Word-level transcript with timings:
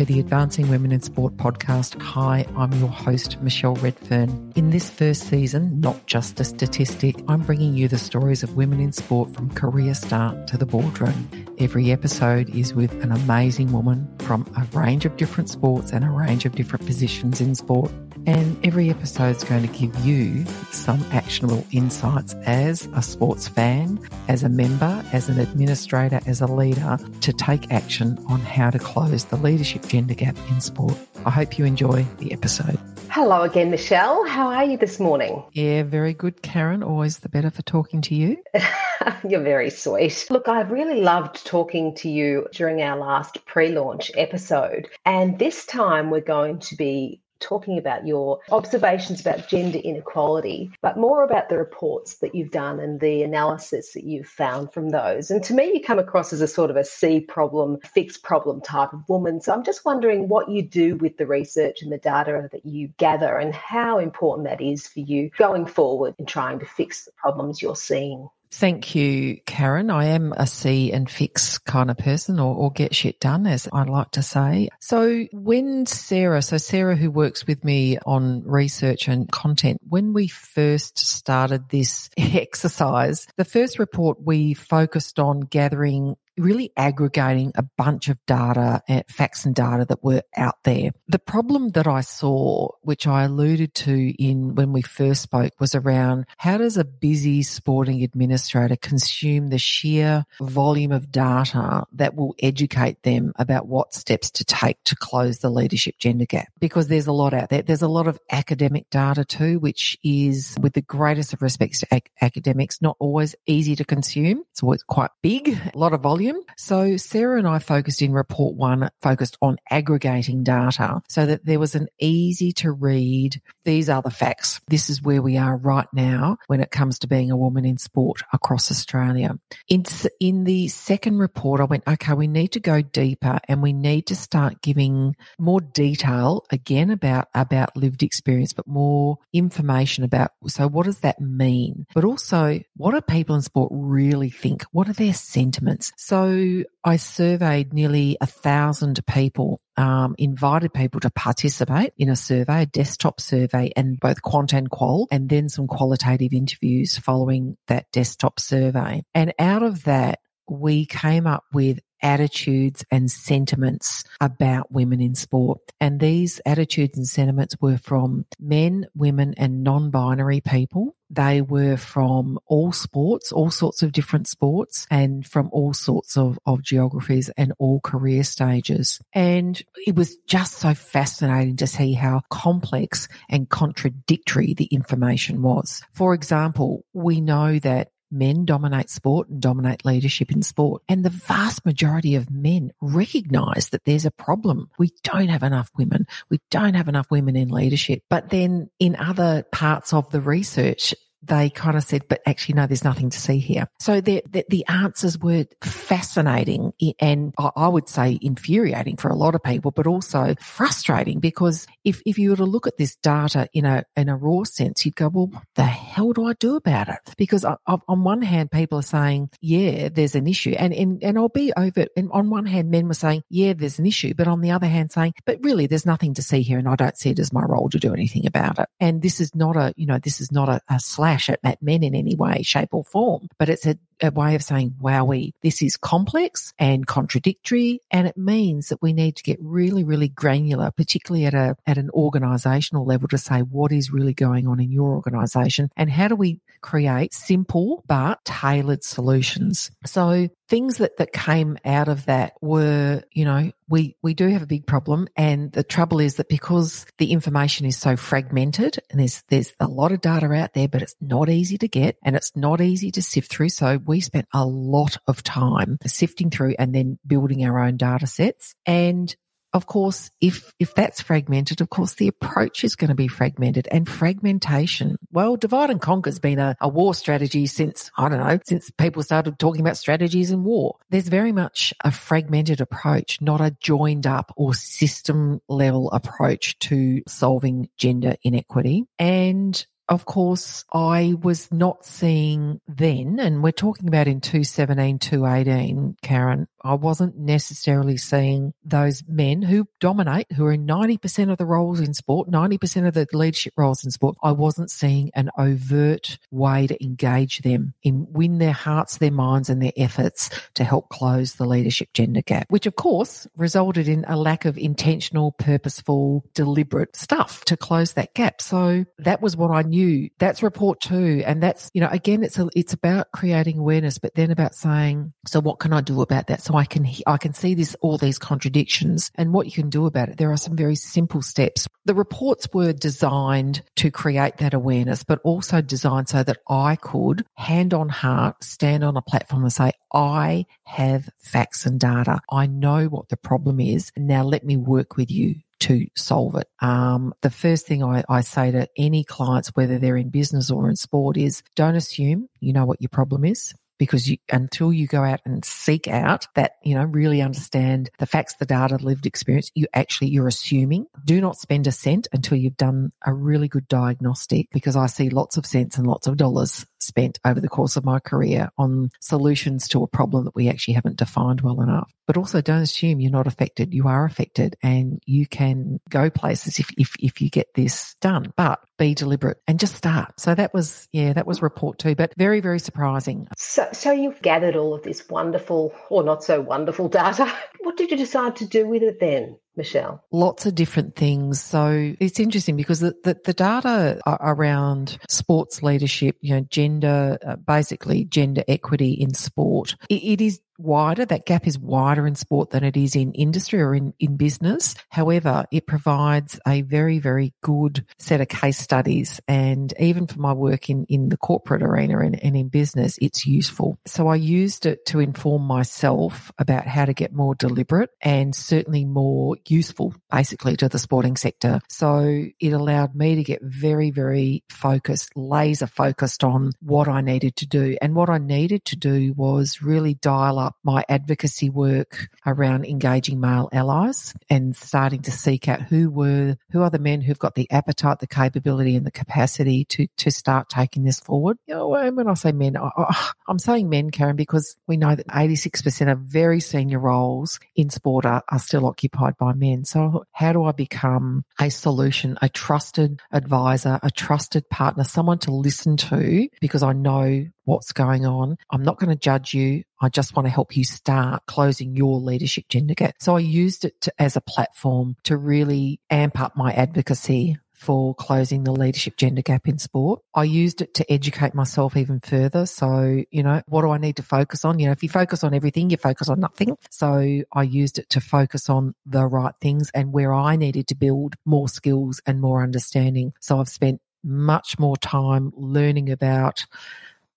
to 0.00 0.06
the 0.06 0.18
Advancing 0.18 0.70
Women 0.70 0.92
in 0.92 1.02
Sport 1.02 1.36
podcast. 1.36 2.00
Hi, 2.00 2.46
I'm 2.56 2.72
your 2.80 2.88
host, 2.88 3.38
Michelle 3.42 3.74
Redfern. 3.74 4.50
In 4.56 4.70
this 4.70 4.88
first 4.88 5.24
season, 5.24 5.78
not 5.78 6.06
just 6.06 6.40
a 6.40 6.44
statistic, 6.44 7.16
I'm 7.28 7.42
bringing 7.42 7.74
you 7.74 7.86
the 7.86 7.98
stories 7.98 8.42
of 8.42 8.56
women 8.56 8.80
in 8.80 8.92
sport 8.92 9.34
from 9.34 9.50
career 9.50 9.92
start 9.92 10.46
to 10.46 10.56
the 10.56 10.64
boardroom. 10.64 11.28
Every 11.58 11.92
episode 11.92 12.48
is 12.56 12.72
with 12.72 12.92
an 13.02 13.12
amazing 13.12 13.72
woman 13.72 14.08
from 14.20 14.50
a 14.56 14.64
range 14.74 15.04
of 15.04 15.18
different 15.18 15.50
sports 15.50 15.92
and 15.92 16.02
a 16.02 16.08
range 16.08 16.46
of 16.46 16.54
different 16.54 16.86
positions 16.86 17.42
in 17.42 17.54
sport. 17.54 17.92
And 18.26 18.58
every 18.64 18.90
episode 18.90 19.36
is 19.36 19.44
going 19.44 19.66
to 19.66 19.78
give 19.78 19.94
you 20.04 20.44
some 20.72 21.02
actionable 21.10 21.66
insights 21.72 22.34
as 22.44 22.86
a 22.94 23.02
sports 23.02 23.48
fan, 23.48 23.98
as 24.28 24.42
a 24.42 24.48
member, 24.48 25.02
as 25.12 25.28
an 25.28 25.38
administrator, 25.38 26.20
as 26.26 26.40
a 26.40 26.46
leader 26.46 26.98
to 27.20 27.32
take 27.32 27.70
action 27.72 28.22
on 28.28 28.40
how 28.40 28.70
to 28.70 28.78
close 28.78 29.24
the 29.26 29.36
leadership 29.36 29.89
gender 29.90 30.14
gap 30.14 30.36
in 30.48 30.60
sport. 30.60 30.96
I 31.26 31.30
hope 31.30 31.58
you 31.58 31.64
enjoy 31.64 32.06
the 32.18 32.32
episode. 32.32 32.78
Hello 33.08 33.42
again, 33.42 33.72
Michelle. 33.72 34.24
How 34.24 34.46
are 34.46 34.64
you 34.64 34.76
this 34.76 35.00
morning? 35.00 35.42
Yeah, 35.52 35.82
very 35.82 36.14
good, 36.14 36.42
Karen. 36.42 36.84
Always 36.84 37.18
the 37.18 37.28
better 37.28 37.50
for 37.50 37.62
talking 37.62 38.00
to 38.02 38.14
you. 38.14 38.36
You're 39.28 39.42
very 39.42 39.68
sweet. 39.68 40.28
Look, 40.30 40.46
I 40.46 40.60
really 40.60 41.00
loved 41.00 41.44
talking 41.44 41.92
to 41.96 42.08
you 42.08 42.46
during 42.52 42.80
our 42.82 42.96
last 42.96 43.44
pre 43.46 43.70
launch 43.70 44.12
episode. 44.16 44.88
And 45.04 45.40
this 45.40 45.66
time 45.66 46.10
we're 46.10 46.20
going 46.20 46.60
to 46.60 46.76
be 46.76 47.20
talking 47.40 47.78
about 47.78 48.06
your 48.06 48.40
observations 48.50 49.20
about 49.20 49.48
gender 49.48 49.78
inequality, 49.78 50.70
but 50.82 50.96
more 50.96 51.24
about 51.24 51.48
the 51.48 51.58
reports 51.58 52.18
that 52.18 52.34
you've 52.34 52.50
done 52.50 52.78
and 52.80 53.00
the 53.00 53.22
analysis 53.22 53.92
that 53.92 54.04
you've 54.04 54.28
found 54.28 54.72
from 54.72 54.90
those. 54.90 55.30
And 55.30 55.42
to 55.44 55.54
me, 55.54 55.72
you 55.72 55.80
come 55.82 55.98
across 55.98 56.32
as 56.32 56.40
a 56.40 56.46
sort 56.46 56.70
of 56.70 56.76
a 56.76 56.84
see 56.84 57.20
problem, 57.20 57.78
fix 57.80 58.16
problem 58.16 58.60
type 58.60 58.92
of 58.92 59.08
woman. 59.08 59.40
So 59.40 59.52
I'm 59.52 59.64
just 59.64 59.84
wondering 59.84 60.28
what 60.28 60.48
you 60.48 60.62
do 60.62 60.96
with 60.96 61.16
the 61.16 61.26
research 61.26 61.82
and 61.82 61.90
the 61.90 61.98
data 61.98 62.48
that 62.52 62.64
you 62.64 62.88
gather 62.98 63.36
and 63.36 63.54
how 63.54 63.98
important 63.98 64.46
that 64.48 64.60
is 64.60 64.86
for 64.86 65.00
you 65.00 65.30
going 65.38 65.66
forward 65.66 66.14
in 66.18 66.26
trying 66.26 66.58
to 66.60 66.66
fix 66.66 67.04
the 67.04 67.12
problems 67.12 67.62
you're 67.62 67.76
seeing. 67.76 68.28
Thank 68.52 68.94
you, 68.94 69.40
Karen. 69.46 69.90
I 69.90 70.06
am 70.06 70.32
a 70.32 70.46
see 70.46 70.92
and 70.92 71.08
fix 71.08 71.58
kind 71.58 71.90
of 71.90 71.98
person 71.98 72.40
or, 72.40 72.54
or, 72.54 72.72
get 72.72 72.94
shit 72.94 73.20
done, 73.20 73.46
as 73.46 73.68
I 73.72 73.84
like 73.84 74.10
to 74.12 74.22
say. 74.22 74.70
So 74.80 75.26
when 75.32 75.86
Sarah, 75.86 76.42
so 76.42 76.56
Sarah 76.56 76.96
who 76.96 77.10
works 77.10 77.46
with 77.46 77.64
me 77.64 77.98
on 78.04 78.42
research 78.44 79.06
and 79.06 79.30
content, 79.30 79.80
when 79.88 80.12
we 80.12 80.26
first 80.26 80.98
started 80.98 81.68
this 81.68 82.10
exercise, 82.16 83.26
the 83.36 83.44
first 83.44 83.78
report 83.78 84.20
we 84.20 84.54
focused 84.54 85.20
on 85.20 85.40
gathering 85.40 86.16
really 86.36 86.72
aggregating 86.76 87.52
a 87.54 87.62
bunch 87.62 88.08
of 88.08 88.18
data, 88.26 88.82
eh, 88.88 89.02
facts 89.08 89.44
and 89.44 89.54
data 89.54 89.84
that 89.86 90.02
were 90.02 90.22
out 90.36 90.56
there. 90.64 90.90
The 91.08 91.18
problem 91.18 91.70
that 91.70 91.86
I 91.86 92.00
saw, 92.00 92.68
which 92.82 93.06
I 93.06 93.24
alluded 93.24 93.74
to 93.74 94.22
in 94.22 94.54
when 94.54 94.72
we 94.72 94.82
first 94.82 95.22
spoke, 95.22 95.52
was 95.60 95.74
around 95.74 96.26
how 96.38 96.58
does 96.58 96.76
a 96.76 96.84
busy 96.84 97.42
sporting 97.42 98.02
administrator 98.02 98.76
consume 98.76 99.48
the 99.48 99.58
sheer 99.58 100.24
volume 100.40 100.92
of 100.92 101.10
data 101.10 101.84
that 101.92 102.14
will 102.14 102.34
educate 102.38 103.02
them 103.02 103.32
about 103.36 103.66
what 103.66 103.94
steps 103.94 104.30
to 104.32 104.44
take 104.44 104.82
to 104.84 104.96
close 104.96 105.38
the 105.38 105.50
leadership 105.50 105.98
gender 105.98 106.26
gap? 106.26 106.48
Because 106.58 106.88
there's 106.88 107.06
a 107.06 107.12
lot 107.12 107.34
out 107.34 107.50
there. 107.50 107.62
There's 107.62 107.82
a 107.82 107.88
lot 107.88 108.06
of 108.06 108.18
academic 108.30 108.88
data 108.90 109.24
too, 109.24 109.58
which 109.58 109.96
is 110.02 110.56
with 110.60 110.72
the 110.74 110.82
greatest 110.82 111.32
of 111.32 111.42
respects 111.42 111.80
to 111.80 111.88
ac- 111.92 112.04
academics, 112.20 112.80
not 112.80 112.96
always 112.98 113.34
easy 113.46 113.76
to 113.76 113.84
consume. 113.84 114.42
So 114.54 114.72
it's 114.72 114.82
quite 114.82 115.10
big, 115.22 115.48
a 115.74 115.78
lot 115.78 115.92
of 115.92 116.00
volume 116.00 116.19
volume. 116.20 116.42
So 116.56 116.96
Sarah 116.96 117.38
and 117.38 117.48
I 117.48 117.58
focused 117.58 118.02
in 118.02 118.12
report 118.12 118.54
one, 118.54 118.90
focused 119.00 119.38
on 119.40 119.56
aggregating 119.70 120.44
data 120.44 121.00
so 121.08 121.26
that 121.26 121.44
there 121.46 121.58
was 121.58 121.74
an 121.74 121.88
easy 121.98 122.52
to 122.52 122.72
read. 122.72 123.40
These 123.64 123.88
are 123.88 124.02
the 124.02 124.10
facts. 124.10 124.60
This 124.68 124.90
is 124.90 125.02
where 125.02 125.22
we 125.22 125.38
are 125.38 125.56
right 125.56 125.88
now 125.92 126.36
when 126.46 126.60
it 126.60 126.70
comes 126.70 126.98
to 127.00 127.06
being 127.06 127.30
a 127.30 127.36
woman 127.36 127.64
in 127.64 127.78
sport 127.78 128.22
across 128.32 128.70
Australia. 128.70 129.38
In, 129.68 129.84
in 130.20 130.44
the 130.44 130.68
second 130.68 131.18
report, 131.18 131.60
I 131.60 131.64
went, 131.64 131.84
okay, 131.88 132.12
we 132.12 132.26
need 132.26 132.52
to 132.52 132.60
go 132.60 132.82
deeper 132.82 133.40
and 133.48 133.62
we 133.62 133.72
need 133.72 134.06
to 134.08 134.16
start 134.16 134.62
giving 134.62 135.16
more 135.38 135.60
detail 135.60 136.44
again 136.50 136.90
about, 136.90 137.28
about 137.34 137.76
lived 137.76 138.02
experience, 138.02 138.52
but 138.52 138.66
more 138.66 139.18
information 139.32 140.04
about, 140.04 140.32
so 140.46 140.68
what 140.68 140.84
does 140.84 141.00
that 141.00 141.20
mean? 141.20 141.86
But 141.94 142.04
also, 142.04 142.60
what 142.76 142.92
do 142.92 143.00
people 143.00 143.36
in 143.36 143.42
sport 143.42 143.70
really 143.72 144.30
think? 144.30 144.64
What 144.72 144.88
are 144.88 144.92
their 144.92 145.14
sentiments? 145.14 145.92
So 146.10 146.64
I 146.82 146.96
surveyed 146.96 147.72
nearly 147.72 148.16
a 148.20 148.26
thousand 148.26 148.98
people, 149.06 149.60
um, 149.76 150.16
invited 150.18 150.74
people 150.74 150.98
to 151.02 151.10
participate 151.10 151.92
in 151.98 152.08
a 152.08 152.16
survey, 152.16 152.62
a 152.62 152.66
desktop 152.66 153.20
survey, 153.20 153.70
and 153.76 153.96
both 154.00 154.20
quant 154.20 154.52
and 154.52 154.68
qual, 154.68 155.06
and 155.12 155.28
then 155.28 155.48
some 155.48 155.68
qualitative 155.68 156.32
interviews 156.32 156.98
following 156.98 157.56
that 157.68 157.86
desktop 157.92 158.40
survey. 158.40 159.04
And 159.14 159.32
out 159.38 159.62
of 159.62 159.84
that, 159.84 160.18
we 160.48 160.84
came 160.84 161.28
up 161.28 161.44
with 161.54 161.78
attitudes 162.02 162.84
and 162.90 163.10
sentiments 163.10 164.04
about 164.20 164.72
women 164.72 165.00
in 165.00 165.14
sport. 165.14 165.60
And 165.80 166.00
these 166.00 166.40
attitudes 166.44 166.96
and 166.96 167.06
sentiments 167.06 167.56
were 167.60 167.78
from 167.78 168.26
men, 168.38 168.86
women, 168.94 169.34
and 169.36 169.62
non 169.62 169.90
binary 169.90 170.40
people. 170.40 170.96
They 171.12 171.42
were 171.42 171.76
from 171.76 172.38
all 172.46 172.70
sports, 172.72 173.32
all 173.32 173.50
sorts 173.50 173.82
of 173.82 173.90
different 173.90 174.28
sports, 174.28 174.86
and 174.90 175.26
from 175.26 175.48
all 175.52 175.74
sorts 175.74 176.16
of, 176.16 176.38
of 176.46 176.62
geographies 176.62 177.30
and 177.36 177.52
all 177.58 177.80
career 177.80 178.22
stages. 178.22 179.00
And 179.12 179.60
it 179.86 179.96
was 179.96 180.16
just 180.28 180.58
so 180.58 180.72
fascinating 180.72 181.56
to 181.56 181.66
see 181.66 181.94
how 181.94 182.22
complex 182.30 183.08
and 183.28 183.48
contradictory 183.48 184.54
the 184.54 184.66
information 184.66 185.42
was. 185.42 185.82
For 185.92 186.14
example, 186.14 186.84
we 186.92 187.20
know 187.20 187.58
that 187.58 187.90
men 188.10 188.44
dominate 188.44 188.90
sport 188.90 189.28
and 189.28 189.40
dominate 189.40 189.84
leadership 189.84 190.30
in 190.30 190.42
sport. 190.42 190.82
And 190.88 191.04
the 191.04 191.10
vast 191.10 191.64
majority 191.64 192.14
of 192.14 192.30
men 192.30 192.72
recognize 192.80 193.70
that 193.70 193.84
there's 193.84 194.04
a 194.04 194.10
problem. 194.10 194.70
We 194.78 194.92
don't 195.02 195.28
have 195.28 195.42
enough 195.42 195.70
women. 195.76 196.06
We 196.28 196.40
don't 196.50 196.74
have 196.74 196.88
enough 196.88 197.10
women 197.10 197.36
in 197.36 197.48
leadership. 197.48 198.02
But 198.08 198.30
then 198.30 198.70
in 198.78 198.96
other 198.96 199.44
parts 199.52 199.92
of 199.92 200.10
the 200.10 200.20
research, 200.20 200.94
they 201.22 201.50
kind 201.50 201.76
of 201.76 201.84
said, 201.84 202.02
but 202.08 202.20
actually, 202.26 202.54
no, 202.54 202.66
there's 202.66 202.84
nothing 202.84 203.10
to 203.10 203.20
see 203.20 203.38
here. 203.38 203.68
So 203.78 204.00
the, 204.00 204.22
the, 204.28 204.44
the 204.48 204.66
answers 204.66 205.18
were 205.18 205.46
fascinating 205.62 206.72
and 206.98 207.34
I 207.38 207.68
would 207.68 207.88
say 207.88 208.18
infuriating 208.20 208.96
for 208.96 209.08
a 209.08 209.14
lot 209.14 209.34
of 209.34 209.42
people, 209.42 209.70
but 209.70 209.86
also 209.86 210.34
frustrating 210.40 211.20
because 211.20 211.66
if, 211.84 212.00
if 212.06 212.18
you 212.18 212.30
were 212.30 212.36
to 212.36 212.44
look 212.44 212.66
at 212.66 212.78
this 212.78 212.96
data 212.96 213.48
in 213.52 213.64
a, 213.64 213.84
in 213.96 214.08
a 214.08 214.16
raw 214.16 214.44
sense, 214.44 214.84
you'd 214.84 214.96
go, 214.96 215.08
well, 215.08 215.26
what 215.26 215.42
the 215.54 215.64
hell 215.64 216.12
do 216.12 216.24
I 216.24 216.32
do 216.34 216.56
about 216.56 216.88
it? 216.88 217.14
Because 217.16 217.44
I, 217.44 217.56
I, 217.66 217.76
on 217.88 218.04
one 218.04 218.22
hand, 218.22 218.50
people 218.50 218.78
are 218.78 218.82
saying, 218.82 219.30
yeah, 219.40 219.88
there's 219.88 220.14
an 220.14 220.26
issue. 220.26 220.54
And, 220.58 220.72
and, 220.72 221.02
and 221.02 221.18
I'll 221.18 221.28
be 221.28 221.52
over, 221.56 221.86
and 221.96 222.10
on 222.12 222.30
one 222.30 222.46
hand, 222.46 222.70
men 222.70 222.88
were 222.88 222.94
saying, 222.94 223.22
yeah, 223.28 223.52
there's 223.52 223.78
an 223.78 223.86
issue. 223.86 224.14
But 224.14 224.28
on 224.28 224.40
the 224.40 224.50
other 224.50 224.68
hand, 224.68 224.92
saying, 224.92 225.14
but 225.26 225.38
really, 225.42 225.66
there's 225.66 225.86
nothing 225.86 226.14
to 226.14 226.22
see 226.22 226.42
here 226.42 226.58
and 226.58 226.68
I 226.68 226.76
don't 226.76 226.96
see 226.96 227.10
it 227.10 227.18
as 227.18 227.32
my 227.32 227.42
role 227.42 227.68
to 227.70 227.78
do 227.78 227.92
anything 227.92 228.26
about 228.26 228.58
it. 228.58 228.68
And 228.78 229.02
this 229.02 229.20
is 229.20 229.34
not 229.34 229.56
a, 229.56 229.72
you 229.76 229.86
know, 229.86 229.98
this 229.98 230.20
is 230.20 230.32
not 230.32 230.48
a, 230.48 230.60
a 230.68 230.80
slash 230.80 231.09
at 231.44 231.62
men 231.62 231.82
in 231.82 231.94
any 231.94 232.14
way, 232.14 232.42
shape 232.42 232.70
or 232.72 232.84
form, 232.84 233.28
but 233.38 233.48
it's 233.48 233.66
a, 233.66 233.76
a 234.02 234.10
way 234.10 234.34
of 234.34 234.42
saying, 234.42 234.76
wowie, 234.80 235.32
this 235.42 235.62
is 235.62 235.76
complex 235.76 236.52
and 236.58 236.86
contradictory. 236.86 237.80
And 237.90 238.06
it 238.06 238.16
means 238.16 238.68
that 238.68 238.82
we 238.82 238.92
need 238.92 239.16
to 239.16 239.22
get 239.22 239.38
really, 239.40 239.84
really 239.84 240.08
granular, 240.08 240.70
particularly 240.70 241.26
at 241.26 241.34
a, 241.34 241.56
at 241.66 241.78
an 241.78 241.90
organizational 241.90 242.84
level 242.84 243.08
to 243.08 243.18
say 243.18 243.40
what 243.40 243.72
is 243.72 243.90
really 243.90 244.14
going 244.14 244.46
on 244.46 244.60
in 244.60 244.70
your 244.70 244.94
organization 244.94 245.70
and 245.76 245.90
how 245.90 246.08
do 246.08 246.16
we 246.16 246.40
create 246.60 247.14
simple 247.14 247.84
but 247.86 248.24
tailored 248.24 248.84
solutions. 248.84 249.70
So 249.86 250.28
things 250.48 250.78
that, 250.78 250.96
that 250.98 251.12
came 251.12 251.56
out 251.64 251.88
of 251.88 252.06
that 252.06 252.34
were, 252.40 253.02
you 253.12 253.24
know, 253.24 253.52
we, 253.68 253.96
we 254.02 254.14
do 254.14 254.28
have 254.28 254.42
a 254.42 254.46
big 254.46 254.66
problem. 254.66 255.08
And 255.16 255.52
the 255.52 255.62
trouble 255.62 256.00
is 256.00 256.16
that 256.16 256.28
because 256.28 256.86
the 256.98 257.12
information 257.12 257.66
is 257.66 257.78
so 257.78 257.96
fragmented 257.96 258.78
and 258.90 258.98
there's, 258.98 259.22
there's 259.28 259.52
a 259.60 259.68
lot 259.68 259.92
of 259.92 260.00
data 260.00 260.30
out 260.32 260.54
there, 260.54 260.68
but 260.68 260.82
it's 260.82 260.96
not 261.00 261.28
easy 261.28 261.56
to 261.58 261.68
get 261.68 261.96
and 262.02 262.16
it's 262.16 262.34
not 262.34 262.60
easy 262.60 262.90
to 262.92 263.02
sift 263.02 263.30
through. 263.30 263.50
So 263.50 263.78
we 263.90 264.00
spent 264.00 264.28
a 264.32 264.46
lot 264.46 264.96
of 265.08 265.22
time 265.24 265.78
sifting 265.84 266.30
through 266.30 266.54
and 266.58 266.72
then 266.72 266.98
building 267.04 267.44
our 267.44 267.58
own 267.58 267.76
data 267.76 268.06
sets. 268.06 268.54
And 268.64 269.14
of 269.52 269.66
course, 269.66 270.12
if, 270.20 270.54
if 270.60 270.76
that's 270.76 271.02
fragmented, 271.02 271.60
of 271.60 271.70
course, 271.70 271.94
the 271.94 272.06
approach 272.06 272.62
is 272.62 272.76
going 272.76 272.90
to 272.90 272.94
be 272.94 273.08
fragmented 273.08 273.66
and 273.72 273.88
fragmentation. 273.88 274.96
Well, 275.10 275.34
divide 275.34 275.70
and 275.70 275.80
conquer 275.80 276.08
has 276.08 276.20
been 276.20 276.38
a, 276.38 276.54
a 276.60 276.68
war 276.68 276.94
strategy 276.94 277.46
since, 277.46 277.90
I 277.98 278.08
don't 278.08 278.20
know, 278.20 278.38
since 278.46 278.70
people 278.70 279.02
started 279.02 279.40
talking 279.40 279.60
about 279.60 279.76
strategies 279.76 280.30
in 280.30 280.44
war. 280.44 280.76
There's 280.90 281.08
very 281.08 281.32
much 281.32 281.74
a 281.82 281.90
fragmented 281.90 282.60
approach, 282.60 283.20
not 283.20 283.40
a 283.40 283.56
joined 283.60 284.06
up 284.06 284.32
or 284.36 284.54
system 284.54 285.40
level 285.48 285.90
approach 285.90 286.56
to 286.60 287.02
solving 287.08 287.70
gender 287.76 288.14
inequity. 288.22 288.84
And 289.00 289.66
of 289.90 290.04
course, 290.04 290.64
I 290.72 291.14
was 291.20 291.50
not 291.50 291.84
seeing 291.84 292.60
then, 292.68 293.18
and 293.18 293.42
we're 293.42 293.50
talking 293.50 293.88
about 293.88 294.06
in 294.06 294.20
217, 294.20 295.00
218, 295.00 295.96
Karen, 296.00 296.46
I 296.62 296.74
wasn't 296.74 297.16
necessarily 297.16 297.96
seeing 297.96 298.52
those 298.64 299.02
men 299.06 299.42
who 299.42 299.66
dominate, 299.80 300.32
who 300.32 300.46
are 300.46 300.52
in 300.52 300.66
90% 300.66 301.30
of 301.30 301.38
the 301.38 301.46
roles 301.46 301.80
in 301.80 301.94
sport, 301.94 302.30
90% 302.30 302.86
of 302.86 302.94
the 302.94 303.06
leadership 303.12 303.54
roles 303.56 303.84
in 303.84 303.90
sport. 303.90 304.16
I 304.22 304.32
wasn't 304.32 304.70
seeing 304.70 305.10
an 305.14 305.30
overt 305.38 306.18
way 306.30 306.66
to 306.66 306.84
engage 306.84 307.40
them 307.40 307.74
in 307.82 308.06
win 308.10 308.38
their 308.38 308.52
hearts, 308.52 308.98
their 308.98 309.10
minds 309.10 309.50
and 309.50 309.62
their 309.62 309.72
efforts 309.76 310.30
to 310.54 310.64
help 310.64 310.88
close 310.88 311.34
the 311.34 311.46
leadership 311.46 311.92
gender 311.94 312.22
gap, 312.22 312.46
which 312.50 312.66
of 312.66 312.76
course 312.76 313.26
resulted 313.36 313.88
in 313.88 314.04
a 314.08 314.16
lack 314.16 314.44
of 314.44 314.58
intentional, 314.58 315.32
purposeful, 315.32 316.24
deliberate 316.34 316.96
stuff 316.96 317.44
to 317.46 317.56
close 317.56 317.94
that 317.94 318.14
gap. 318.14 318.40
So 318.42 318.84
that 318.98 319.22
was 319.22 319.36
what 319.36 319.50
I 319.50 319.62
knew. 319.62 320.10
That's 320.18 320.42
report 320.42 320.80
two. 320.80 321.22
And 321.24 321.42
that's, 321.42 321.70
you 321.74 321.80
know, 321.80 321.88
again, 321.90 322.22
it's 322.22 322.38
a, 322.38 322.48
it's 322.54 322.72
about 322.72 323.12
creating 323.12 323.58
awareness, 323.58 323.98
but 323.98 324.14
then 324.14 324.30
about 324.30 324.54
saying, 324.54 325.12
so 325.26 325.40
what 325.40 325.58
can 325.58 325.72
I 325.72 325.80
do 325.80 326.00
about 326.00 326.26
that? 326.28 326.42
So 326.42 326.49
I 326.54 326.64
can, 326.64 326.86
I 327.06 327.16
can 327.16 327.32
see 327.32 327.54
this, 327.54 327.76
all 327.80 327.98
these 327.98 328.18
contradictions 328.18 329.10
and 329.14 329.32
what 329.32 329.46
you 329.46 329.52
can 329.52 329.70
do 329.70 329.86
about 329.86 330.08
it. 330.08 330.16
There 330.16 330.32
are 330.32 330.36
some 330.36 330.56
very 330.56 330.76
simple 330.76 331.22
steps. 331.22 331.66
The 331.84 331.94
reports 331.94 332.48
were 332.52 332.72
designed 332.72 333.62
to 333.76 333.90
create 333.90 334.38
that 334.38 334.54
awareness, 334.54 335.04
but 335.04 335.20
also 335.24 335.60
designed 335.60 336.08
so 336.08 336.22
that 336.22 336.38
I 336.48 336.76
could 336.76 337.24
hand 337.36 337.74
on 337.74 337.88
heart 337.88 338.42
stand 338.42 338.84
on 338.84 338.96
a 338.96 339.02
platform 339.02 339.42
and 339.42 339.52
say, 339.52 339.72
I 339.92 340.46
have 340.64 341.08
facts 341.18 341.66
and 341.66 341.80
data. 341.80 342.20
I 342.30 342.46
know 342.46 342.86
what 342.86 343.08
the 343.08 343.16
problem 343.16 343.60
is. 343.60 343.90
Now 343.96 344.24
let 344.24 344.44
me 344.44 344.56
work 344.56 344.96
with 344.96 345.10
you 345.10 345.36
to 345.60 345.86
solve 345.96 346.36
it. 346.36 346.48
Um, 346.60 347.12
the 347.22 347.30
first 347.30 347.66
thing 347.66 347.84
I, 347.84 348.02
I 348.08 348.22
say 348.22 348.50
to 348.50 348.68
any 348.76 349.04
clients, 349.04 349.50
whether 349.54 349.78
they're 349.78 349.96
in 349.96 350.08
business 350.08 350.50
or 350.50 350.68
in 350.68 350.76
sport, 350.76 351.16
is 351.16 351.42
don't 351.54 351.76
assume 351.76 352.28
you 352.40 352.52
know 352.52 352.64
what 352.64 352.80
your 352.80 352.88
problem 352.88 353.24
is 353.24 353.54
because 353.80 354.10
you, 354.10 354.18
until 354.30 354.74
you 354.74 354.86
go 354.86 355.02
out 355.02 355.20
and 355.24 355.42
seek 355.42 355.88
out 355.88 356.26
that, 356.34 356.52
you 356.62 356.74
know, 356.74 356.84
really 356.84 357.22
understand 357.22 357.88
the 357.98 358.04
facts, 358.04 358.34
the 358.34 358.44
data, 358.44 358.76
the 358.76 358.84
lived 358.84 359.06
experience, 359.06 359.50
you 359.54 359.66
actually, 359.72 360.10
you're 360.10 360.28
assuming. 360.28 360.84
Do 361.06 361.18
not 361.18 361.36
spend 361.36 361.66
a 361.66 361.72
cent 361.72 362.06
until 362.12 362.36
you've 362.36 362.58
done 362.58 362.90
a 363.06 363.14
really 363.14 363.48
good 363.48 363.66
diagnostic 363.68 364.48
because 364.52 364.76
I 364.76 364.84
see 364.84 365.08
lots 365.08 365.38
of 365.38 365.46
cents 365.46 365.78
and 365.78 365.86
lots 365.86 366.06
of 366.06 366.18
dollars 366.18 366.66
spent 366.82 367.18
over 367.24 367.40
the 367.40 367.48
course 367.48 367.76
of 367.76 367.84
my 367.84 367.98
career 367.98 368.50
on 368.58 368.90
solutions 369.00 369.68
to 369.68 369.82
a 369.82 369.88
problem 369.88 370.24
that 370.24 370.34
we 370.34 370.48
actually 370.48 370.74
haven't 370.74 370.96
defined 370.96 371.40
well 371.40 371.60
enough. 371.60 371.92
But 372.06 372.16
also 372.16 372.40
don't 372.40 372.62
assume 372.62 373.00
you're 373.00 373.10
not 373.10 373.26
affected. 373.26 373.72
You 373.72 373.86
are 373.86 374.04
affected 374.04 374.56
and 374.62 375.00
you 375.06 375.26
can 375.26 375.80
go 375.88 376.10
places 376.10 376.58
if, 376.58 376.70
if, 376.76 376.96
if 376.98 377.20
you 377.20 377.30
get 377.30 377.54
this 377.54 377.94
done, 378.00 378.32
but 378.36 378.60
be 378.78 378.94
deliberate 378.94 379.38
and 379.46 379.60
just 379.60 379.76
start. 379.76 380.18
So 380.18 380.34
that 380.34 380.52
was, 380.52 380.88
yeah, 380.92 381.12
that 381.12 381.26
was 381.26 381.42
report 381.42 381.78
two, 381.78 381.94
but 381.94 382.12
very, 382.16 382.40
very 382.40 382.58
surprising. 382.58 383.28
So, 383.36 383.68
so 383.72 383.92
you've 383.92 384.20
gathered 384.22 384.56
all 384.56 384.74
of 384.74 384.82
this 384.82 385.08
wonderful 385.08 385.74
or 385.88 386.02
not 386.02 386.24
so 386.24 386.40
wonderful 386.40 386.88
data. 386.88 387.32
What 387.70 387.76
did 387.76 387.92
you 387.92 387.96
decide 387.96 388.34
to 388.36 388.46
do 388.46 388.66
with 388.66 388.82
it 388.82 388.98
then? 388.98 389.38
Michelle? 389.54 390.02
Lots 390.10 390.44
of 390.44 390.56
different 390.56 390.96
things. 390.96 391.40
So 391.40 391.94
it's 392.00 392.18
interesting 392.18 392.56
because 392.56 392.80
the, 392.80 392.96
the, 393.04 393.16
the 393.24 393.32
data 393.32 394.00
around 394.06 394.98
sports 395.08 395.62
leadership, 395.62 396.16
you 396.20 396.34
know, 396.34 396.40
gender, 396.50 397.16
uh, 397.24 397.36
basically 397.36 398.06
gender 398.06 398.42
equity 398.48 398.92
in 398.92 399.14
sport, 399.14 399.76
it, 399.88 400.02
it 400.02 400.20
is 400.20 400.40
wider. 400.60 401.04
That 401.04 401.26
gap 401.26 401.46
is 401.46 401.58
wider 401.58 402.06
in 402.06 402.14
sport 402.14 402.50
than 402.50 402.64
it 402.64 402.76
is 402.76 402.96
in 402.96 403.12
industry 403.12 403.60
or 403.60 403.74
in, 403.74 403.94
in 403.98 404.16
business. 404.16 404.74
However, 404.88 405.44
it 405.50 405.66
provides 405.66 406.38
a 406.46 406.62
very, 406.62 406.98
very 406.98 407.32
good 407.42 407.84
set 407.98 408.20
of 408.20 408.28
case 408.28 408.58
studies. 408.58 409.20
And 409.26 409.72
even 409.78 410.06
for 410.06 410.20
my 410.20 410.32
work 410.32 410.70
in, 410.70 410.84
in 410.88 411.08
the 411.08 411.16
corporate 411.16 411.62
arena 411.62 411.98
and, 412.00 412.22
and 412.22 412.36
in 412.36 412.48
business, 412.48 412.98
it's 413.00 413.26
useful. 413.26 413.78
So 413.86 414.08
I 414.08 414.16
used 414.16 414.66
it 414.66 414.86
to 414.86 415.00
inform 415.00 415.42
myself 415.42 416.30
about 416.38 416.66
how 416.66 416.84
to 416.84 416.94
get 416.94 417.12
more 417.12 417.34
deliberate 417.34 417.90
and 418.00 418.34
certainly 418.34 418.84
more 418.84 419.36
useful 419.48 419.94
basically 420.10 420.56
to 420.56 420.68
the 420.68 420.78
sporting 420.78 421.16
sector. 421.16 421.60
So 421.68 422.26
it 422.38 422.52
allowed 422.52 422.94
me 422.94 423.16
to 423.16 423.24
get 423.24 423.40
very, 423.42 423.90
very 423.90 424.44
focused, 424.48 425.16
laser 425.16 425.66
focused 425.66 426.24
on 426.24 426.52
what 426.60 426.88
I 426.88 427.00
needed 427.00 427.36
to 427.36 427.46
do. 427.46 427.76
And 427.80 427.94
what 427.94 428.10
I 428.10 428.18
needed 428.18 428.64
to 428.66 428.76
do 428.76 429.12
was 429.14 429.62
really 429.62 429.94
dial 429.94 430.38
up 430.38 430.49
my 430.62 430.84
advocacy 430.88 431.50
work 431.50 432.08
around 432.26 432.64
engaging 432.64 433.20
male 433.20 433.48
allies 433.52 434.14
and 434.28 434.56
starting 434.56 435.02
to 435.02 435.10
seek 435.10 435.48
out 435.48 435.62
who 435.62 435.90
were, 435.90 436.36
who 436.50 436.62
are 436.62 436.70
the 436.70 436.78
men 436.78 437.00
who've 437.00 437.18
got 437.18 437.34
the 437.34 437.50
appetite, 437.50 437.98
the 437.98 438.06
capability 438.06 438.76
and 438.76 438.86
the 438.86 438.90
capacity 438.90 439.64
to, 439.66 439.86
to 439.96 440.10
start 440.10 440.48
taking 440.48 440.84
this 440.84 441.00
forward. 441.00 441.38
You 441.46 441.54
know, 441.54 441.68
when 441.68 442.08
I 442.08 442.14
say 442.14 442.32
men, 442.32 442.56
I, 442.56 443.10
I'm 443.28 443.38
saying 443.38 443.68
men, 443.68 443.90
Karen, 443.90 444.16
because 444.16 444.56
we 444.66 444.76
know 444.76 444.94
that 444.94 445.06
86% 445.08 445.90
of 445.90 445.98
very 446.00 446.40
senior 446.40 446.78
roles 446.78 447.38
in 447.56 447.70
sport 447.70 448.06
are, 448.06 448.22
are 448.28 448.38
still 448.38 448.66
occupied 448.66 449.16
by 449.18 449.32
men. 449.32 449.64
So 449.64 450.04
how 450.12 450.32
do 450.32 450.44
I 450.44 450.52
become 450.52 451.24
a 451.40 451.50
solution, 451.50 452.18
a 452.22 452.28
trusted 452.28 453.00
advisor, 453.12 453.78
a 453.82 453.90
trusted 453.90 454.48
partner, 454.48 454.84
someone 454.84 455.18
to 455.20 455.32
listen 455.32 455.76
to 455.76 456.28
because 456.40 456.62
I 456.62 456.72
know 456.72 457.26
what's 457.44 457.72
going 457.72 458.06
on. 458.06 458.36
I'm 458.50 458.62
not 458.62 458.78
going 458.78 458.90
to 458.90 458.96
judge 458.96 459.34
you. 459.34 459.64
I 459.80 459.88
just 459.88 460.14
want 460.14 460.26
to 460.26 460.30
help 460.30 460.56
you 460.56 460.64
start 460.64 461.26
closing 461.26 461.74
your 461.74 461.98
leadership 461.98 462.48
gender 462.48 462.74
gap. 462.74 462.94
So 463.00 463.16
I 463.16 463.20
used 463.20 463.64
it 463.64 463.80
to, 463.82 463.92
as 463.98 464.16
a 464.16 464.20
platform 464.20 464.96
to 465.04 465.16
really 465.16 465.80
amp 465.90 466.20
up 466.20 466.36
my 466.36 466.52
advocacy 466.52 467.38
for 467.60 467.94
closing 467.94 468.44
the 468.44 468.52
leadership 468.52 468.96
gender 468.96 469.20
gap 469.20 469.46
in 469.46 469.58
sport. 469.58 470.00
I 470.14 470.24
used 470.24 470.62
it 470.62 470.72
to 470.74 470.90
educate 470.90 471.34
myself 471.34 471.76
even 471.76 472.00
further. 472.00 472.46
So, 472.46 473.02
you 473.10 473.22
know, 473.22 473.42
what 473.48 473.60
do 473.62 473.70
I 473.70 473.76
need 473.76 473.96
to 473.96 474.02
focus 474.02 474.46
on? 474.46 474.58
You 474.58 474.66
know, 474.66 474.72
if 474.72 474.82
you 474.82 474.88
focus 474.88 475.22
on 475.24 475.34
everything, 475.34 475.68
you 475.68 475.76
focus 475.76 476.08
on 476.08 476.20
nothing. 476.20 476.56
So 476.70 477.22
I 477.30 477.42
used 477.42 477.78
it 477.78 477.90
to 477.90 478.00
focus 478.00 478.48
on 478.48 478.74
the 478.86 479.06
right 479.06 479.34
things 479.42 479.70
and 479.74 479.92
where 479.92 480.14
I 480.14 480.36
needed 480.36 480.68
to 480.68 480.74
build 480.74 481.16
more 481.26 481.50
skills 481.50 482.00
and 482.06 482.18
more 482.18 482.42
understanding. 482.42 483.12
So 483.20 483.38
I've 483.38 483.50
spent 483.50 483.82
much 484.02 484.58
more 484.58 484.78
time 484.78 485.30
learning 485.36 485.90
about 485.90 486.46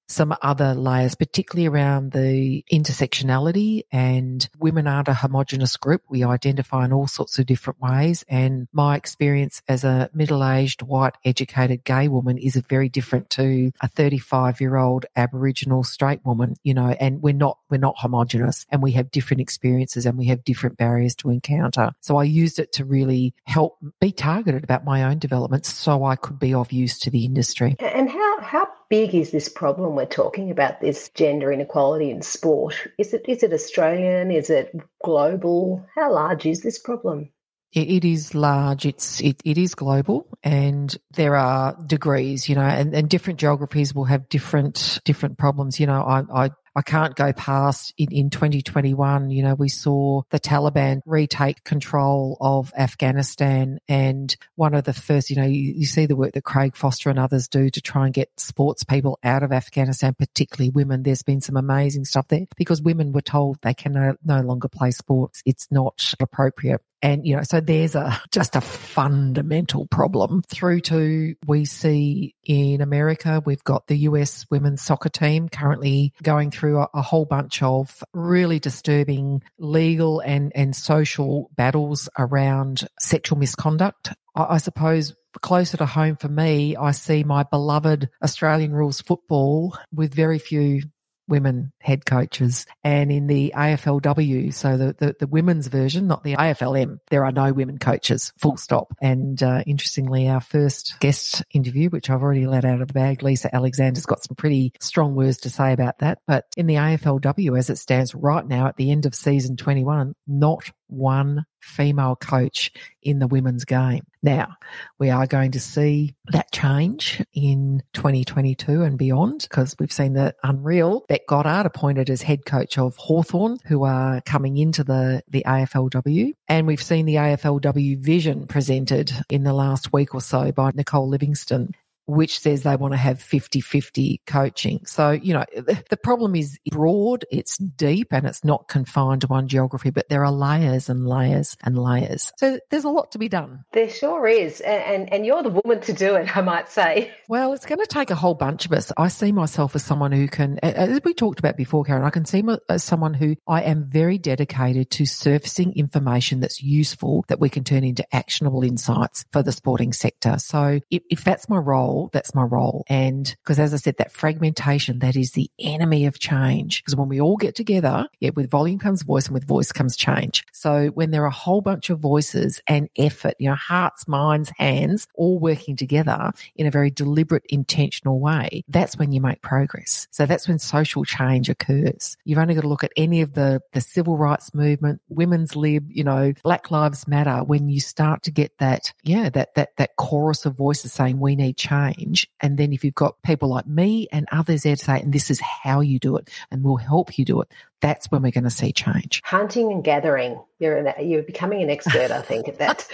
some 0.07 0.35
other 0.41 0.73
layers, 0.73 1.15
particularly 1.15 1.67
around 1.67 2.11
the 2.11 2.63
intersectionality 2.71 3.83
and 3.91 4.49
women 4.59 4.87
aren't 4.87 5.07
a 5.07 5.13
homogenous 5.13 5.77
group. 5.77 6.01
We 6.09 6.23
identify 6.23 6.85
in 6.85 6.93
all 6.93 7.07
sorts 7.07 7.39
of 7.39 7.45
different 7.45 7.81
ways. 7.81 8.23
And 8.27 8.67
my 8.71 8.95
experience 8.95 9.61
as 9.67 9.83
a 9.83 10.09
middle 10.13 10.43
aged, 10.43 10.81
white, 10.81 11.15
educated 11.25 11.83
gay 11.83 12.07
woman 12.07 12.37
is 12.37 12.55
very 12.69 12.89
different 12.89 13.29
to 13.31 13.71
a 13.81 13.87
35 13.87 14.61
year 14.61 14.77
old 14.77 15.05
Aboriginal 15.15 15.83
straight 15.83 16.25
woman, 16.25 16.55
you 16.63 16.73
know, 16.73 16.95
and 16.99 17.21
we're 17.21 17.33
not, 17.33 17.57
we're 17.69 17.77
not 17.77 17.95
homogenous 17.97 18.65
and 18.69 18.81
we 18.81 18.91
have 18.91 19.11
different 19.11 19.41
experiences 19.41 20.05
and 20.05 20.17
we 20.17 20.25
have 20.25 20.43
different 20.43 20.77
barriers 20.77 21.15
to 21.15 21.29
encounter. 21.29 21.91
So 22.01 22.17
I 22.17 22.23
used 22.23 22.59
it 22.59 22.73
to 22.73 22.85
really 22.85 23.33
help 23.45 23.77
be 23.99 24.11
targeted 24.11 24.63
about 24.63 24.85
my 24.85 25.03
own 25.03 25.19
development 25.19 25.65
so 25.65 26.03
I 26.03 26.15
could 26.15 26.39
be 26.39 26.53
of 26.53 26.71
use 26.71 26.99
to 26.99 27.09
the 27.09 27.25
industry. 27.25 27.75
And 27.79 28.09
how, 28.09 28.41
how 28.41 28.67
big 28.89 29.15
is 29.15 29.31
this 29.31 29.49
problem 29.49 29.92
we're 29.95 30.05
talking 30.05 30.51
about 30.51 30.81
this 30.81 31.09
gender 31.09 31.51
inequality 31.51 32.09
in 32.09 32.21
sport 32.21 32.75
is 32.97 33.13
it 33.13 33.25
is 33.27 33.43
it 33.43 33.53
australian 33.53 34.31
is 34.31 34.49
it 34.49 34.73
global 35.03 35.85
how 35.95 36.11
large 36.11 36.45
is 36.45 36.61
this 36.61 36.79
problem 36.79 37.29
it 37.75 38.05
is 38.05 38.35
large. 38.35 38.85
It's 38.85 39.19
it, 39.19 39.41
it 39.43 39.57
is 39.57 39.73
global, 39.73 40.27
and 40.43 40.95
there 41.15 41.35
are 41.35 41.75
degrees, 41.87 42.47
you 42.47 42.53
know, 42.53 42.61
and, 42.61 42.93
and 42.93 43.09
different 43.09 43.39
geographies 43.39 43.95
will 43.95 44.03
have 44.05 44.29
different 44.29 44.99
different 45.05 45.39
problems. 45.39 45.79
You 45.79 45.87
know, 45.87 46.03
I, 46.03 46.45
I 46.45 46.49
I 46.75 46.81
can't 46.81 47.15
go 47.15 47.33
past 47.33 47.93
in, 47.97 48.11
in 48.11 48.29
2021. 48.29 49.29
You 49.29 49.43
know, 49.43 49.55
we 49.55 49.69
saw 49.69 50.21
the 50.29 50.39
Taliban 50.39 51.01
retake 51.05 51.63
control 51.63 52.37
of 52.41 52.73
Afghanistan. 52.75 53.79
And 53.87 54.35
one 54.55 54.73
of 54.73 54.83
the 54.83 54.93
first, 54.93 55.29
you 55.29 55.35
know, 55.35 55.45
you, 55.45 55.73
you 55.75 55.85
see 55.85 56.05
the 56.05 56.15
work 56.15 56.33
that 56.33 56.43
Craig 56.43 56.75
Foster 56.75 57.09
and 57.09 57.19
others 57.19 57.47
do 57.47 57.69
to 57.69 57.81
try 57.81 58.05
and 58.05 58.13
get 58.13 58.29
sports 58.37 58.83
people 58.83 59.19
out 59.23 59.43
of 59.43 59.51
Afghanistan, 59.51 60.15
particularly 60.17 60.69
women. 60.69 61.03
There's 61.03 61.23
been 61.23 61.41
some 61.41 61.57
amazing 61.57 62.05
stuff 62.05 62.27
there 62.27 62.45
because 62.57 62.81
women 62.81 63.11
were 63.11 63.21
told 63.21 63.59
they 63.61 63.73
can 63.73 63.93
no, 63.93 64.15
no 64.23 64.41
longer 64.41 64.67
play 64.67 64.91
sports. 64.91 65.41
It's 65.45 65.67
not 65.71 66.13
appropriate. 66.19 66.81
And, 67.03 67.27
you 67.27 67.35
know, 67.35 67.43
so 67.43 67.59
there's 67.59 67.95
a 67.95 68.17
just 68.31 68.55
a 68.55 68.61
fundamental 68.61 69.85
problem 69.87 70.41
through 70.47 70.79
to 70.81 71.35
we 71.45 71.65
see 71.65 72.33
in 72.45 72.79
America, 72.79 73.43
we've 73.45 73.63
got 73.65 73.87
the 73.87 73.97
US 74.09 74.45
women's 74.49 74.81
soccer 74.81 75.09
team 75.09 75.49
currently 75.49 76.13
going 76.23 76.49
through 76.49 76.79
a, 76.79 76.87
a 76.93 77.01
whole 77.01 77.25
bunch 77.25 77.61
of 77.61 78.01
really 78.13 78.57
disturbing 78.57 79.43
legal 79.59 80.21
and, 80.21 80.53
and 80.55 80.73
social 80.73 81.51
battles 81.57 82.07
around 82.17 82.87
sexual 83.01 83.37
misconduct. 83.37 84.13
I, 84.33 84.55
I 84.55 84.57
suppose 84.57 85.13
closer 85.41 85.75
to 85.77 85.85
home 85.85 86.15
for 86.15 86.29
me, 86.29 86.77
I 86.77 86.91
see 86.91 87.25
my 87.25 87.43
beloved 87.43 88.09
Australian 88.23 88.71
rules 88.71 89.01
football 89.01 89.77
with 89.93 90.13
very 90.13 90.39
few 90.39 90.83
women 91.27 91.71
head 91.79 92.05
coaches. 92.05 92.65
And 92.83 93.11
in 93.11 93.27
the 93.27 93.53
AFLW, 93.55 94.53
so 94.53 94.77
the, 94.77 94.95
the, 94.97 95.15
the, 95.19 95.27
women's 95.27 95.67
version, 95.67 96.07
not 96.07 96.23
the 96.23 96.35
AFLM, 96.35 96.99
there 97.09 97.25
are 97.25 97.31
no 97.31 97.53
women 97.53 97.77
coaches, 97.77 98.31
full 98.37 98.57
stop. 98.57 98.93
And 99.01 99.41
uh, 99.41 99.63
interestingly, 99.65 100.29
our 100.29 100.41
first 100.41 100.95
guest 100.99 101.43
interview, 101.51 101.89
which 101.89 102.09
I've 102.09 102.21
already 102.21 102.45
let 102.45 102.65
out 102.65 102.81
of 102.81 102.87
the 102.87 102.93
bag, 102.93 103.23
Lisa 103.23 103.53
Alexander's 103.53 104.05
got 104.05 104.23
some 104.23 104.35
pretty 104.35 104.73
strong 104.79 105.15
words 105.15 105.37
to 105.39 105.49
say 105.49 105.73
about 105.73 105.99
that. 105.99 106.19
But 106.27 106.45
in 106.57 106.67
the 106.67 106.75
AFLW, 106.75 107.57
as 107.57 107.69
it 107.69 107.77
stands 107.77 108.13
right 108.13 108.45
now 108.45 108.67
at 108.67 108.77
the 108.77 108.91
end 108.91 109.05
of 109.05 109.15
season 109.15 109.57
21, 109.57 110.13
not 110.27 110.69
one 110.93 111.45
female 111.61 112.15
coach 112.15 112.71
in 113.01 113.19
the 113.19 113.27
women's 113.27 113.65
game. 113.65 114.05
Now, 114.21 114.55
we 114.99 115.09
are 115.09 115.27
going 115.27 115.51
to 115.51 115.59
see 115.59 116.15
that 116.31 116.51
change 116.51 117.23
in 117.33 117.81
2022 117.93 118.83
and 118.83 118.97
beyond 118.97 119.47
because 119.49 119.75
we've 119.79 119.91
seen 119.91 120.13
the 120.13 120.35
unreal 120.43 121.05
Bec 121.07 121.21
Goddard 121.27 121.65
appointed 121.65 122.09
as 122.09 122.21
head 122.21 122.45
coach 122.45 122.77
of 122.77 122.95
Hawthorn, 122.97 123.57
who 123.65 123.83
are 123.83 124.21
coming 124.21 124.57
into 124.57 124.83
the, 124.83 125.23
the 125.27 125.43
AFLW. 125.45 126.33
And 126.47 126.67
we've 126.67 126.83
seen 126.83 127.05
the 127.05 127.15
AFLW 127.15 127.99
vision 127.99 128.47
presented 128.47 129.11
in 129.29 129.43
the 129.43 129.53
last 129.53 129.93
week 129.93 130.13
or 130.13 130.21
so 130.21 130.51
by 130.51 130.71
Nicole 130.73 131.09
Livingstone 131.09 131.73
which 132.05 132.39
says 132.39 132.63
they 132.63 132.75
want 132.75 132.93
to 132.93 132.97
have 132.97 133.21
50 133.21 133.61
50 133.61 134.21
coaching. 134.25 134.85
So, 134.85 135.11
you 135.11 135.33
know, 135.33 135.45
the 135.55 135.99
problem 136.01 136.35
is 136.35 136.59
broad, 136.69 137.25
it's 137.31 137.57
deep, 137.57 138.07
and 138.11 138.25
it's 138.25 138.43
not 138.43 138.67
confined 138.67 139.21
to 139.21 139.27
one 139.27 139.47
geography, 139.47 139.89
but 139.89 140.09
there 140.09 140.25
are 140.25 140.31
layers 140.31 140.89
and 140.89 141.07
layers 141.07 141.55
and 141.63 141.77
layers. 141.77 142.31
So 142.37 142.59
there's 142.69 142.83
a 142.83 142.89
lot 142.89 143.11
to 143.11 143.17
be 143.17 143.29
done. 143.29 143.63
There 143.71 143.89
sure 143.89 144.27
is. 144.27 144.59
And, 144.61 144.83
and, 144.83 145.13
and 145.13 145.25
you're 145.25 145.43
the 145.43 145.61
woman 145.63 145.81
to 145.81 145.93
do 145.93 146.15
it, 146.15 146.35
I 146.35 146.41
might 146.41 146.69
say. 146.69 147.11
Well, 147.27 147.53
it's 147.53 147.65
going 147.65 147.79
to 147.79 147.87
take 147.87 148.11
a 148.11 148.15
whole 148.15 148.35
bunch 148.35 148.65
of 148.65 148.73
us. 148.73 148.91
I 148.97 149.07
see 149.07 149.31
myself 149.31 149.75
as 149.75 149.83
someone 149.83 150.11
who 150.11 150.27
can, 150.27 150.59
as 150.59 151.01
we 151.03 151.13
talked 151.13 151.39
about 151.39 151.57
before, 151.57 151.83
Karen, 151.83 152.03
I 152.03 152.09
can 152.09 152.25
see 152.25 152.41
me 152.41 152.57
as 152.69 152.83
someone 152.83 153.13
who 153.13 153.35
I 153.47 153.63
am 153.63 153.85
very 153.89 154.17
dedicated 154.17 154.89
to 154.91 155.05
surfacing 155.05 155.73
information 155.75 156.39
that's 156.39 156.61
useful 156.61 157.23
that 157.27 157.39
we 157.39 157.49
can 157.49 157.63
turn 157.63 157.83
into 157.83 158.05
actionable 158.13 158.63
insights 158.63 159.25
for 159.31 159.43
the 159.43 159.51
sporting 159.51 159.93
sector. 159.93 160.37
So 160.39 160.79
if, 160.89 161.03
if 161.09 161.23
that's 161.23 161.49
my 161.49 161.57
role, 161.57 161.92
role, 161.93 162.09
that's 162.11 162.35
my 162.35 162.43
role. 162.43 162.83
And 162.87 163.35
because 163.43 163.59
as 163.59 163.73
I 163.73 163.77
said, 163.77 163.97
that 163.97 164.11
fragmentation, 164.11 164.99
that 164.99 165.15
is 165.15 165.31
the 165.31 165.49
enemy 165.59 166.05
of 166.05 166.19
change. 166.19 166.83
Because 166.83 166.95
when 166.95 167.09
we 167.09 167.21
all 167.21 167.37
get 167.37 167.55
together, 167.55 168.07
yeah, 168.19 168.31
with 168.35 168.49
volume 168.49 168.79
comes 168.79 169.03
voice 169.03 169.27
and 169.27 169.33
with 169.33 169.45
voice 169.45 169.71
comes 169.71 169.95
change. 169.95 170.45
So 170.51 170.87
when 170.87 171.11
there 171.11 171.23
are 171.23 171.27
a 171.27 171.31
whole 171.31 171.61
bunch 171.61 171.89
of 171.89 171.99
voices 171.99 172.61
and 172.67 172.89
effort, 172.97 173.35
you 173.39 173.49
know, 173.49 173.55
hearts, 173.55 174.07
minds, 174.07 174.51
hands, 174.57 175.07
all 175.15 175.39
working 175.39 175.75
together 175.75 176.31
in 176.55 176.67
a 176.67 176.71
very 176.71 176.89
deliberate, 176.89 177.43
intentional 177.49 178.19
way, 178.19 178.63
that's 178.67 178.97
when 178.97 179.11
you 179.11 179.21
make 179.21 179.41
progress. 179.41 180.07
So 180.11 180.25
that's 180.25 180.47
when 180.47 180.59
social 180.59 181.05
change 181.05 181.49
occurs. 181.49 182.17
You've 182.25 182.39
only 182.39 182.55
got 182.55 182.61
to 182.61 182.67
look 182.67 182.83
at 182.83 182.91
any 182.97 183.21
of 183.21 183.33
the, 183.33 183.61
the 183.73 183.81
civil 183.81 184.17
rights 184.17 184.53
movement, 184.53 185.01
women's 185.09 185.55
lib, 185.55 185.87
you 185.89 186.03
know, 186.03 186.33
Black 186.43 186.71
Lives 186.71 187.07
Matter, 187.07 187.43
when 187.43 187.67
you 187.67 187.79
start 187.79 188.23
to 188.23 188.31
get 188.31 188.57
that, 188.59 188.93
yeah, 189.03 189.29
that, 189.29 189.55
that, 189.55 189.75
that 189.77 189.95
chorus 189.97 190.45
of 190.45 190.55
voices 190.55 190.93
saying 190.93 191.19
we 191.19 191.35
need 191.35 191.57
change 191.57 191.82
change. 191.83 192.27
And 192.39 192.57
then 192.57 192.73
if 192.73 192.83
you've 192.83 192.95
got 192.95 193.21
people 193.23 193.49
like 193.49 193.67
me 193.67 194.07
and 194.11 194.27
others 194.31 194.63
there 194.63 194.75
to 194.75 194.83
say, 194.83 194.99
and 194.99 195.13
this 195.13 195.29
is 195.29 195.39
how 195.39 195.81
you 195.81 195.99
do 195.99 196.17
it 196.17 196.29
and 196.51 196.63
we'll 196.63 196.77
help 196.77 197.17
you 197.17 197.25
do 197.25 197.41
it, 197.41 197.51
that's 197.81 198.09
when 198.11 198.21
we're 198.21 198.31
going 198.31 198.43
to 198.43 198.49
see 198.49 198.71
change. 198.71 199.21
Hunting 199.25 199.71
and 199.71 199.83
gathering. 199.83 200.39
You're, 200.59 200.77
an, 200.77 200.93
you're 201.07 201.23
becoming 201.23 201.61
an 201.61 201.69
expert, 201.69 202.11
I 202.11 202.21
think, 202.21 202.47
at 202.47 202.59
that 202.59 202.87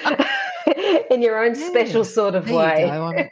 in 1.11 1.21
your 1.21 1.43
own 1.43 1.59
yeah, 1.59 1.67
special 1.67 2.03
sort 2.03 2.35
of 2.35 2.49
way. 2.49 2.89
I'm, 2.89 3.29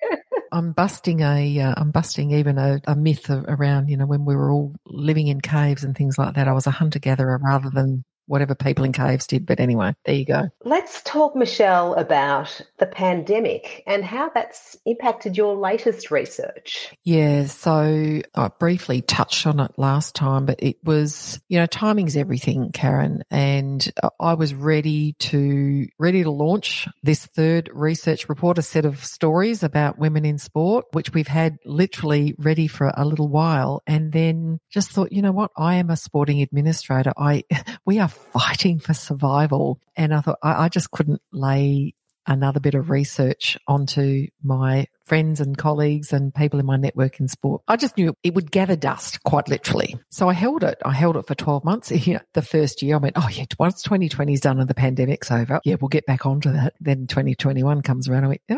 I'm, 0.51 0.71
busting 0.71 1.21
a, 1.21 1.59
am 1.59 1.75
uh, 1.75 1.83
busting 1.85 2.31
even 2.31 2.57
a, 2.57 2.79
a 2.85 2.95
myth 2.95 3.29
around, 3.29 3.89
you 3.89 3.97
know, 3.97 4.05
when 4.05 4.25
we 4.25 4.35
were 4.35 4.51
all 4.51 4.75
living 4.85 5.27
in 5.27 5.41
caves 5.41 5.83
and 5.83 5.95
things 5.95 6.17
like 6.17 6.35
that. 6.35 6.47
I 6.47 6.53
was 6.53 6.67
a 6.67 6.71
hunter 6.71 6.99
gatherer 6.99 7.39
rather 7.43 7.69
than 7.69 8.03
whatever 8.27 8.55
people 8.55 8.85
in 8.85 8.91
caves 8.91 9.27
did. 9.27 9.45
But 9.45 9.59
anyway, 9.59 9.95
there 10.05 10.15
you 10.15 10.25
go. 10.25 10.49
Let's 10.63 11.01
talk, 11.03 11.35
Michelle, 11.35 11.95
about 11.95 12.61
the 12.77 12.85
pandemic 12.85 13.83
and 13.87 14.03
how 14.03 14.29
that's 14.29 14.77
impacted 14.85 15.37
your 15.37 15.55
latest 15.55 16.11
research. 16.11 16.93
Yeah, 17.03 17.45
so 17.45 18.21
I 18.35 18.47
briefly 18.59 19.01
touched 19.01 19.47
on 19.47 19.59
it 19.59 19.71
last 19.77 20.15
time, 20.15 20.45
but 20.45 20.61
it 20.61 20.77
was, 20.83 21.39
you 21.47 21.59
know, 21.59 21.65
timing's 21.65 22.17
everything, 22.17 22.71
Karen. 22.71 23.23
And 23.31 23.91
I 24.19 24.35
was 24.35 24.53
ready 24.53 25.13
to 25.19 25.87
ready 25.97 26.23
to 26.23 26.31
launch 26.31 26.87
this 27.03 27.25
third 27.25 27.69
research 27.73 28.29
report, 28.29 28.57
a 28.57 28.61
set 28.61 28.85
of 28.85 29.03
stories 29.03 29.63
about 29.63 29.97
women 29.97 30.25
in 30.25 30.37
sport, 30.37 30.85
which 30.91 31.13
we've 31.13 31.27
had 31.27 31.57
literally 31.65 32.35
ready 32.37 32.67
for 32.67 32.91
a 32.95 33.05
little 33.05 33.29
while. 33.29 33.81
And 33.87 34.11
then 34.11 34.59
just 34.69 34.91
thought, 34.91 35.11
you 35.11 35.21
know 35.21 35.31
what, 35.31 35.51
I 35.57 35.75
am 35.75 35.89
a 35.89 35.97
sporting 35.97 36.41
administrator. 36.41 37.13
I 37.17 37.43
we 37.85 37.99
are 37.99 38.09
fighting 38.33 38.79
for 38.79 38.93
survival. 38.93 39.79
And 39.95 40.13
I 40.13 40.21
thought 40.21 40.39
I, 40.43 40.65
I 40.65 40.69
just 40.69 40.91
couldn't 40.91 41.21
lay 41.31 41.93
another 42.27 42.59
bit 42.59 42.75
of 42.75 42.89
research 42.89 43.57
onto 43.67 44.27
my 44.43 44.85
friends 45.05 45.39
and 45.39 45.57
colleagues 45.57 46.11
and 46.11 46.35
people 46.35 46.59
in 46.59 46.65
my 46.65 46.75
network 46.75 47.19
in 47.19 47.27
sport. 47.29 47.61
I 47.67 47.77
just 47.77 47.97
knew 47.97 48.13
it 48.23 48.35
would 48.35 48.51
gather 48.51 48.75
dust 48.75 49.23
quite 49.23 49.47
literally. 49.47 49.95
So 50.09 50.27
I 50.27 50.33
held 50.33 50.63
it. 50.63 50.77
I 50.83 50.91
held 50.91 51.15
it 51.15 51.25
for 51.25 51.35
12 51.35 51.63
months. 51.63 51.89
the 52.33 52.41
first 52.41 52.81
year 52.81 52.95
I 52.95 52.99
went, 52.99 53.17
oh 53.17 53.29
yeah, 53.31 53.45
once 53.57 53.81
2020 53.81 54.33
is 54.33 54.41
done 54.41 54.59
and 54.59 54.69
the 54.69 54.73
pandemic's 54.73 55.31
over, 55.31 55.61
yeah, 55.63 55.77
we'll 55.79 55.87
get 55.87 56.05
back 56.05 56.25
onto 56.25 56.51
that. 56.51 56.73
Then 56.81 57.07
2021 57.07 57.81
comes 57.81 58.09
around. 58.09 58.25
I 58.25 58.27
went, 58.27 58.41
all 58.51 58.57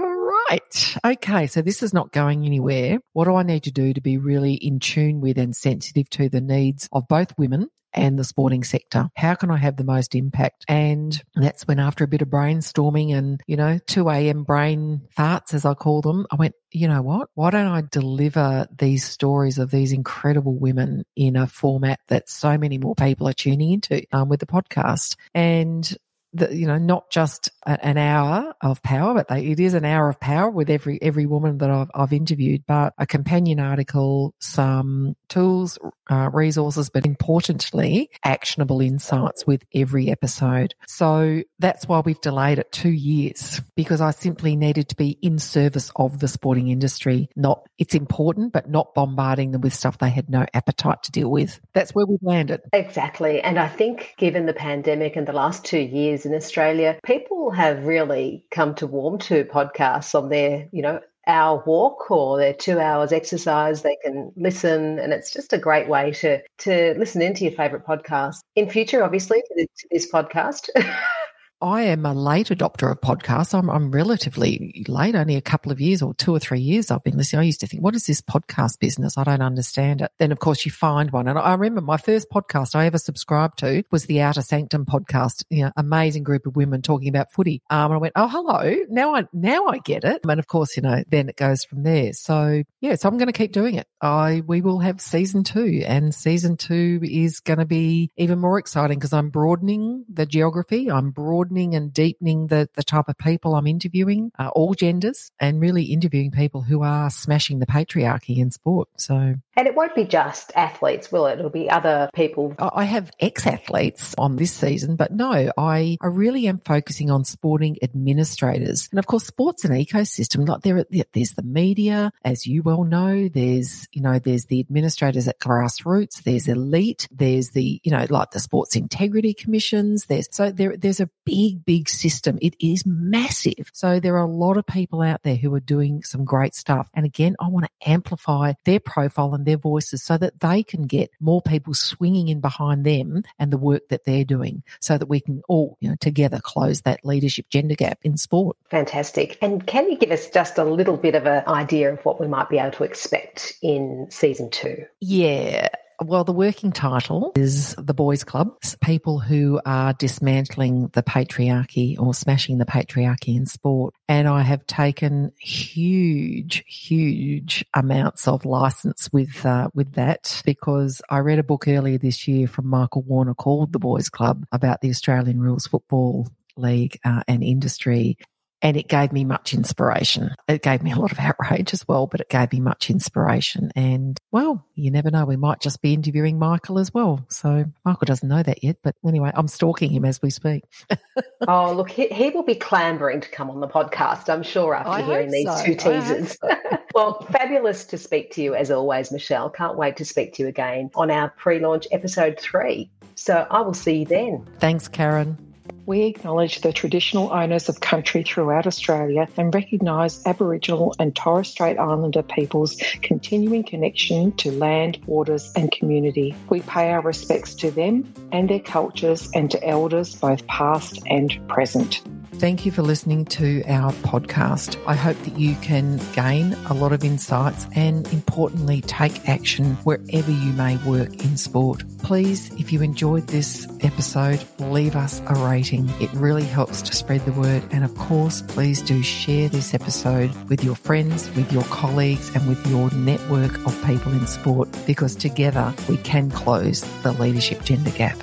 right. 0.49 0.95
Okay. 1.05 1.47
So 1.47 1.61
this 1.61 1.83
is 1.83 1.93
not 1.93 2.11
going 2.11 2.45
anywhere. 2.45 2.99
What 3.13 3.25
do 3.25 3.35
I 3.35 3.43
need 3.43 3.63
to 3.63 3.71
do 3.71 3.93
to 3.93 4.01
be 4.01 4.17
really 4.17 4.53
in 4.53 4.79
tune 4.79 5.21
with 5.21 5.37
and 5.37 5.55
sensitive 5.55 6.09
to 6.11 6.29
the 6.29 6.41
needs 6.41 6.87
of 6.91 7.07
both 7.07 7.37
women 7.37 7.69
and 7.93 8.17
the 8.17 8.23
sporting 8.23 8.63
sector. 8.63 9.09
How 9.15 9.35
can 9.35 9.51
I 9.51 9.57
have 9.57 9.77
the 9.77 9.83
most 9.83 10.15
impact? 10.15 10.65
And 10.67 11.21
that's 11.35 11.67
when 11.67 11.79
after 11.79 12.03
a 12.03 12.07
bit 12.07 12.21
of 12.21 12.29
brainstorming 12.29 13.15
and, 13.15 13.41
you 13.47 13.57
know, 13.57 13.79
2 13.87 14.09
a.m. 14.09 14.43
brain 14.43 15.01
farts, 15.17 15.53
as 15.53 15.65
I 15.65 15.73
call 15.73 16.01
them, 16.01 16.25
I 16.31 16.35
went, 16.35 16.55
you 16.71 16.87
know 16.87 17.01
what? 17.01 17.29
Why 17.33 17.49
don't 17.49 17.67
I 17.67 17.81
deliver 17.81 18.67
these 18.77 19.03
stories 19.05 19.57
of 19.57 19.71
these 19.71 19.91
incredible 19.91 20.57
women 20.57 21.03
in 21.15 21.35
a 21.35 21.47
format 21.47 21.99
that 22.07 22.29
so 22.29 22.57
many 22.57 22.77
more 22.77 22.95
people 22.95 23.27
are 23.27 23.33
tuning 23.33 23.71
into 23.71 24.03
um, 24.11 24.29
with 24.29 24.39
the 24.39 24.45
podcast? 24.45 25.15
And 25.33 25.97
the, 26.33 26.55
you 26.55 26.67
know, 26.67 26.77
not 26.77 27.09
just 27.09 27.49
a, 27.65 27.83
an 27.85 27.97
hour 27.97 28.53
of 28.61 28.81
power, 28.83 29.13
but 29.13 29.27
they, 29.27 29.47
it 29.47 29.59
is 29.59 29.73
an 29.73 29.85
hour 29.85 30.09
of 30.09 30.19
power 30.19 30.49
with 30.49 30.69
every 30.69 31.01
every 31.01 31.25
woman 31.25 31.57
that 31.59 31.69
I've, 31.69 31.89
I've 31.93 32.13
interviewed. 32.13 32.63
But 32.67 32.93
a 32.97 33.07
companion 33.07 33.59
article, 33.59 34.33
some 34.39 35.15
tools, 35.27 35.79
uh, 36.09 36.29
resources, 36.31 36.89
but 36.89 37.05
importantly, 37.05 38.09
actionable 38.23 38.81
insights 38.81 39.45
with 39.47 39.63
every 39.73 40.09
episode. 40.09 40.73
So 40.87 41.41
that's 41.59 41.87
why 41.87 42.01
we've 42.01 42.21
delayed 42.21 42.59
it 42.59 42.71
two 42.71 42.91
years 42.91 43.61
because 43.75 44.01
I 44.01 44.11
simply 44.11 44.55
needed 44.55 44.89
to 44.89 44.95
be 44.95 45.17
in 45.21 45.39
service 45.39 45.91
of 45.95 46.19
the 46.19 46.27
sporting 46.27 46.67
industry. 46.67 47.29
Not 47.35 47.65
it's 47.77 47.95
important, 47.95 48.53
but 48.53 48.69
not 48.69 48.93
bombarding 48.93 49.51
them 49.51 49.61
with 49.61 49.73
stuff 49.73 49.97
they 49.97 50.09
had 50.09 50.29
no 50.29 50.45
appetite 50.53 51.03
to 51.03 51.11
deal 51.11 51.29
with. 51.29 51.59
That's 51.73 51.91
where 51.91 52.05
we've 52.05 52.19
landed. 52.21 52.61
Exactly, 52.73 53.41
and 53.41 53.57
I 53.57 53.67
think 53.67 54.13
given 54.17 54.45
the 54.45 54.53
pandemic 54.53 55.15
and 55.15 55.27
the 55.27 55.33
last 55.33 55.65
two 55.65 55.79
years 55.79 56.18
in 56.25 56.33
Australia, 56.33 56.99
people 57.03 57.51
have 57.51 57.85
really 57.85 58.45
come 58.51 58.75
to 58.75 58.87
warm 58.87 59.17
to 59.19 59.43
podcasts 59.45 60.15
on 60.15 60.29
their, 60.29 60.67
you 60.71 60.81
know, 60.81 60.99
hour 61.27 61.63
walk 61.65 62.09
or 62.09 62.37
their 62.37 62.53
two 62.53 62.79
hours 62.79 63.11
exercise. 63.13 63.83
They 63.83 63.97
can 64.03 64.31
listen, 64.35 64.99
and 64.99 65.13
it's 65.13 65.31
just 65.31 65.53
a 65.53 65.57
great 65.57 65.87
way 65.87 66.11
to 66.11 66.41
to 66.59 66.95
listen 66.97 67.21
into 67.21 67.43
your 67.43 67.53
favorite 67.53 67.85
podcast. 67.85 68.39
In 68.55 68.69
future, 68.69 69.03
obviously, 69.03 69.41
to 69.41 69.67
this 69.91 70.11
podcast. 70.11 70.69
I 71.61 71.83
am 71.83 72.05
a 72.05 72.13
late 72.13 72.47
adopter 72.47 72.89
of 72.89 73.01
podcasts. 73.01 73.53
I'm, 73.53 73.69
I'm 73.69 73.91
relatively 73.91 74.85
late, 74.87 75.15
only 75.15 75.35
a 75.35 75.41
couple 75.41 75.73
of 75.73 75.81
years 75.81 76.01
or 76.01 76.13
two 76.13 76.33
or 76.33 76.39
three 76.39 76.61
years 76.61 76.89
I've 76.89 77.03
been 77.03 77.17
listening. 77.17 77.41
I 77.41 77.43
used 77.43 77.59
to 77.59 77.67
think, 77.67 77.83
what 77.83 77.95
is 77.95 78.05
this 78.05 78.21
podcast 78.21 78.79
business? 78.79 79.17
I 79.17 79.25
don't 79.25 79.41
understand 79.41 80.01
it. 80.01 80.11
Then, 80.19 80.31
of 80.31 80.39
course, 80.39 80.65
you 80.65 80.71
find 80.71 81.11
one. 81.11 81.27
And 81.27 81.37
I 81.37 81.53
remember 81.55 81.81
my 81.81 81.97
first 81.97 82.29
podcast 82.29 82.75
I 82.75 82.85
ever 82.85 82.97
subscribed 82.97 83.59
to 83.59 83.83
was 83.91 84.05
the 84.05 84.21
Outer 84.21 84.41
Sanctum 84.41 84.85
podcast. 84.85 85.43
You 85.49 85.65
know, 85.65 85.71
amazing 85.75 86.23
group 86.23 86.45
of 86.45 86.55
women 86.55 86.81
talking 86.81 87.09
about 87.09 87.33
footy. 87.33 87.61
Um, 87.69 87.85
and 87.91 87.93
I 87.95 87.97
went, 87.97 88.13
oh, 88.15 88.29
hello. 88.29 88.77
Now 88.87 89.15
I, 89.15 89.25
now 89.33 89.65
I 89.65 89.79
get 89.79 90.05
it. 90.05 90.21
And 90.23 90.39
of 90.39 90.47
course, 90.47 90.77
you 90.77 90.83
know, 90.83 91.03
then 91.09 91.27
it 91.27 91.35
goes 91.35 91.65
from 91.65 91.83
there. 91.83 92.13
So 92.13 92.63
yeah, 92.79 92.95
so 92.95 93.09
I'm 93.09 93.17
going 93.17 93.27
to 93.27 93.33
keep 93.33 93.51
doing 93.51 93.75
it. 93.75 93.87
I, 94.01 94.43
we 94.47 94.61
will 94.61 94.79
have 94.79 95.01
season 95.01 95.43
two 95.43 95.83
and 95.85 96.15
season 96.15 96.55
two 96.55 97.01
is 97.03 97.41
going 97.41 97.59
to 97.59 97.65
be 97.65 98.11
even 98.15 98.39
more 98.39 98.57
exciting 98.59 98.97
because 98.97 99.11
I'm 99.11 99.29
broadening 99.29 100.05
the 100.07 100.25
geography. 100.25 100.89
I'm 100.89 101.11
broadening 101.11 101.48
broadening 101.49 101.75
and 101.75 101.93
deepening 101.93 102.47
the, 102.47 102.69
the 102.75 102.83
type 102.83 103.09
of 103.09 103.17
people 103.17 103.55
I'm 103.55 103.67
interviewing, 103.67 104.31
uh, 104.37 104.49
all 104.49 104.73
genders, 104.73 105.31
and 105.39 105.59
really 105.59 105.83
interviewing 105.85 106.31
people 106.31 106.61
who 106.61 106.83
are 106.83 107.09
smashing 107.09 107.59
the 107.59 107.65
patriarchy 107.65 108.37
in 108.37 108.51
sport. 108.51 108.89
So, 108.97 109.35
and 109.55 109.67
it 109.67 109.75
won't 109.75 109.95
be 109.95 110.05
just 110.05 110.51
athletes, 110.55 111.11
will 111.11 111.27
it? 111.27 111.39
It'll 111.39 111.49
be 111.49 111.69
other 111.69 112.09
people. 112.13 112.55
I 112.59 112.85
have 112.85 113.11
ex 113.19 113.45
athletes 113.45 114.15
on 114.17 114.35
this 114.35 114.53
season, 114.53 114.95
but 114.95 115.11
no, 115.11 115.51
I, 115.57 115.97
I 116.01 116.07
really 116.07 116.47
am 116.47 116.59
focusing 116.59 117.09
on 117.09 117.25
sporting 117.25 117.77
administrators. 117.81 118.87
And 118.91 118.99
of 118.99 119.07
course, 119.07 119.25
sport's 119.25 119.65
an 119.65 119.71
ecosystem. 119.71 120.47
Like 120.47 120.61
there, 120.61 120.85
there's 121.13 121.33
the 121.33 121.43
media, 121.43 122.11
as 122.23 122.45
you 122.45 122.61
well 122.63 122.83
know, 122.83 123.27
there's, 123.27 123.87
you 123.91 124.01
know, 124.01 124.19
there's 124.19 124.45
the 124.45 124.59
administrators 124.59 125.27
at 125.27 125.39
grassroots, 125.39 126.23
there's 126.23 126.47
elite, 126.47 127.07
there's 127.11 127.49
the, 127.49 127.81
you 127.83 127.91
know, 127.91 128.05
like 128.09 128.31
the 128.31 128.39
sports 128.39 128.75
integrity 128.75 129.33
commissions. 129.33 130.05
There's, 130.05 130.27
so 130.31 130.51
there, 130.51 130.77
there's 130.77 130.99
a 130.99 131.09
big, 131.39 131.63
big 131.63 131.87
system. 131.89 132.37
It 132.41 132.55
is 132.59 132.85
massive. 132.85 133.69
So 133.71 133.99
there 133.99 134.15
are 134.15 134.25
a 134.25 134.31
lot 134.31 134.57
of 134.57 134.65
people 134.65 135.01
out 135.01 135.23
there 135.23 135.37
who 135.37 135.53
are 135.55 135.61
doing 135.61 136.03
some 136.03 136.25
great 136.25 136.53
stuff. 136.53 136.89
And 136.93 137.05
again, 137.05 137.37
I 137.39 137.47
want 137.47 137.65
to 137.65 137.89
amplify 137.89 138.53
their 138.65 138.81
profile 138.81 139.33
and 139.33 139.45
their 139.45 139.57
voices 139.57 140.03
so 140.03 140.17
that 140.17 140.41
they 140.41 140.63
can 140.63 140.83
get 140.83 141.11
more 141.21 141.41
people 141.41 141.73
swinging 141.73 142.27
in 142.27 142.41
behind 142.41 142.85
them 142.85 143.23
and 143.37 143.51
the 143.51 143.57
work 143.57 143.87
that 143.89 144.03
they're 144.03 144.25
doing 144.25 144.63
so 144.81 144.97
that 144.97 145.07
we 145.07 145.21
can 145.21 145.41
all, 145.47 145.77
you 145.79 145.89
know, 145.89 145.95
together 146.01 146.39
close 146.43 146.81
that 146.81 147.05
leadership 147.05 147.47
gender 147.49 147.75
gap 147.75 147.99
in 148.03 148.17
sport. 148.17 148.57
Fantastic. 148.69 149.37
And 149.41 149.65
can 149.65 149.89
you 149.89 149.97
give 149.97 150.11
us 150.11 150.29
just 150.29 150.57
a 150.57 150.65
little 150.65 150.97
bit 150.97 151.15
of 151.15 151.25
an 151.25 151.47
idea 151.47 151.93
of 151.93 151.99
what 152.03 152.19
we 152.19 152.27
might 152.27 152.49
be 152.49 152.57
able 152.57 152.71
to 152.71 152.83
expect 152.83 153.53
in 153.61 154.07
season 154.09 154.49
two? 154.49 154.85
Yeah. 154.99 155.69
Well, 156.01 156.23
the 156.23 156.31
working 156.31 156.71
title 156.71 157.33
is 157.35 157.75
The 157.77 157.93
Boys 157.93 158.23
Club. 158.23 158.55
People 158.81 159.19
who 159.19 159.59
are 159.65 159.91
dismantling 159.91 160.87
the 160.93 161.03
patriarchy 161.03 161.99
or 161.99 162.13
smashing 162.13 162.57
the 162.57 162.65
patriarchy 162.65 163.35
in 163.35 163.45
sport. 163.45 163.93
And 164.07 164.25
I 164.25 164.43
have 164.43 164.65
taken 164.65 165.33
huge, 165.37 166.63
huge 166.65 167.65
amounts 167.73 168.29
of 168.29 168.45
license 168.45 169.09
with, 169.11 169.45
uh, 169.45 169.69
with 169.73 169.93
that 169.95 170.41
because 170.45 171.01
I 171.09 171.17
read 171.17 171.39
a 171.39 171.43
book 171.43 171.67
earlier 171.67 171.97
this 171.97 172.29
year 172.29 172.47
from 172.47 172.67
Michael 172.67 173.01
Warner 173.01 173.33
called 173.33 173.73
The 173.73 173.79
Boys 173.79 174.07
Club 174.07 174.45
about 174.53 174.79
the 174.79 174.89
Australian 174.89 175.41
Rules 175.41 175.67
Football 175.67 176.29
League 176.55 176.97
uh, 177.03 177.23
and 177.27 177.43
industry 177.43 178.17
and 178.61 178.75
it 178.75 178.87
gave 178.87 179.11
me 179.11 179.23
much 179.23 179.53
inspiration. 179.53 180.35
It 180.47 180.61
gave 180.61 180.83
me 180.83 180.91
a 180.91 180.97
lot 180.97 181.11
of 181.11 181.19
outrage 181.19 181.73
as 181.73 181.87
well, 181.87 182.07
but 182.07 182.21
it 182.21 182.29
gave 182.29 182.51
me 182.51 182.59
much 182.59 182.89
inspiration. 182.89 183.71
And 183.75 184.17
well, 184.31 184.65
you 184.75 184.91
never 184.91 185.11
know. 185.11 185.25
We 185.25 185.37
might 185.37 185.61
just 185.61 185.81
be 185.81 185.93
interviewing 185.93 186.39
Michael 186.39 186.79
as 186.79 186.93
well. 186.93 187.25
So 187.29 187.65
Michael 187.85 188.05
doesn't 188.05 188.27
know 188.27 188.43
that 188.43 188.63
yet, 188.63 188.77
but 188.83 188.95
anyway, 189.05 189.31
I'm 189.33 189.47
stalking 189.47 189.91
him 189.91 190.05
as 190.05 190.21
we 190.21 190.29
speak. 190.29 190.63
oh, 191.47 191.73
look, 191.73 191.89
he, 191.89 192.07
he, 192.07 192.29
will 192.29 192.43
be 192.43 192.55
clambering 192.55 193.21
to 193.21 193.29
come 193.29 193.49
on 193.49 193.59
the 193.59 193.67
podcast, 193.67 194.31
I'm 194.31 194.43
sure, 194.43 194.75
after 194.75 194.91
I 194.91 195.01
hearing 195.01 195.31
these 195.31 195.47
so. 195.47 195.65
two 195.65 195.75
teasers. 195.75 196.37
So. 196.39 196.49
well, 196.93 197.21
fabulous 197.31 197.85
to 197.85 197.97
speak 197.97 198.31
to 198.33 198.41
you 198.41 198.55
as 198.55 198.71
always, 198.71 199.11
Michelle. 199.11 199.49
Can't 199.49 199.77
wait 199.77 199.97
to 199.97 200.05
speak 200.05 200.33
to 200.35 200.43
you 200.43 200.49
again 200.49 200.91
on 200.95 201.09
our 201.09 201.29
pre 201.29 201.59
launch 201.59 201.87
episode 201.91 202.39
three. 202.39 202.89
So 203.15 203.45
I 203.49 203.61
will 203.61 203.73
see 203.73 203.99
you 203.99 204.05
then. 204.05 204.47
Thanks, 204.59 204.87
Karen. 204.87 205.48
We 205.89 206.03
acknowledge 206.03 206.61
the 206.61 206.71
traditional 206.71 207.33
owners 207.33 207.67
of 207.67 207.79
country 207.79 208.21
throughout 208.21 208.67
Australia 208.67 209.27
and 209.37 209.51
recognise 209.51 210.23
Aboriginal 210.23 210.93
and 210.99 211.15
Torres 211.15 211.47
Strait 211.47 211.79
Islander 211.79 212.21
peoples' 212.21 212.79
continuing 213.01 213.63
connection 213.63 214.31
to 214.33 214.51
land, 214.51 214.99
waters, 215.07 215.51
and 215.55 215.71
community. 215.71 216.35
We 216.47 216.61
pay 216.61 216.91
our 216.91 217.01
respects 217.01 217.55
to 217.55 217.71
them 217.71 218.13
and 218.31 218.47
their 218.47 218.59
cultures 218.59 219.31
and 219.33 219.49
to 219.49 219.67
elders 219.67 220.13
both 220.13 220.45
past 220.45 221.01
and 221.07 221.35
present. 221.47 222.03
Thank 222.33 222.65
you 222.65 222.71
for 222.71 222.83
listening 222.83 223.25
to 223.25 223.63
our 223.67 223.91
podcast. 223.91 224.81
I 224.87 224.95
hope 224.95 225.17
that 225.23 225.37
you 225.37 225.55
can 225.55 225.99
gain 226.13 226.53
a 226.69 226.73
lot 226.73 226.93
of 226.93 227.03
insights 227.03 227.67
and 227.75 228.07
importantly, 228.13 228.81
take 228.81 229.27
action 229.27 229.75
wherever 229.83 230.31
you 230.31 230.53
may 230.53 230.77
work 230.85 231.13
in 231.23 231.35
sport. 231.35 231.83
Please, 231.99 232.49
if 232.53 232.71
you 232.71 232.81
enjoyed 232.81 233.27
this 233.27 233.67
episode, 233.81 234.43
leave 234.59 234.95
us 234.95 235.21
a 235.27 235.33
rating. 235.35 235.89
It 235.99 236.11
really 236.13 236.45
helps 236.45 236.81
to 236.83 236.95
spread 236.95 237.25
the 237.25 237.33
word. 237.33 237.63
And 237.71 237.83
of 237.83 237.93
course, 237.95 238.41
please 238.43 238.81
do 238.81 239.03
share 239.03 239.49
this 239.49 239.73
episode 239.73 240.33
with 240.47 240.63
your 240.63 240.75
friends, 240.75 241.29
with 241.35 241.51
your 241.51 241.63
colleagues, 241.63 242.33
and 242.35 242.47
with 242.47 242.65
your 242.67 242.89
network 242.91 243.53
of 243.65 243.85
people 243.85 244.13
in 244.13 244.25
sport 244.27 244.69
because 244.87 245.15
together 245.15 245.73
we 245.89 245.97
can 245.97 246.31
close 246.31 246.81
the 247.03 247.11
leadership 247.13 247.63
gender 247.63 247.91
gap. 247.91 248.17